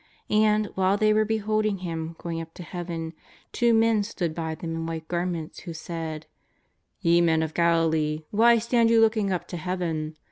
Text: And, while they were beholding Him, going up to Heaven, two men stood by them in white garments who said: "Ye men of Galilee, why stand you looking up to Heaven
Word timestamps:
And, 0.31 0.65
while 0.73 0.97
they 0.97 1.13
were 1.13 1.25
beholding 1.25 1.77
Him, 1.77 2.15
going 2.17 2.41
up 2.41 2.55
to 2.55 2.63
Heaven, 2.63 3.13
two 3.51 3.71
men 3.71 4.01
stood 4.01 4.33
by 4.33 4.55
them 4.55 4.73
in 4.73 4.87
white 4.87 5.07
garments 5.07 5.59
who 5.59 5.75
said: 5.75 6.25
"Ye 7.01 7.21
men 7.21 7.43
of 7.43 7.53
Galilee, 7.53 8.23
why 8.31 8.57
stand 8.57 8.89
you 8.89 8.99
looking 8.99 9.31
up 9.31 9.47
to 9.49 9.57
Heaven 9.57 10.17